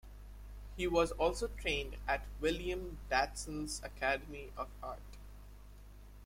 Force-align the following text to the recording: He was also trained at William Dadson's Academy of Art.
He 0.77 0.87
was 0.87 1.11
also 1.11 1.47
trained 1.47 1.95
at 2.07 2.25
William 2.39 2.97
Dadson's 3.11 3.83
Academy 3.83 4.49
of 4.57 4.67
Art. 4.81 4.97